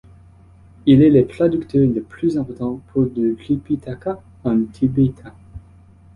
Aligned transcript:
Il 0.87 1.03
est 1.03 1.11
le 1.11 1.27
traducteur 1.27 1.87
le 1.87 2.01
plus 2.01 2.35
important 2.35 2.81
pour 2.87 3.05
du 3.05 3.35
Tripitaka 3.39 4.19
en 4.43 4.63
tibétain. 4.65 5.35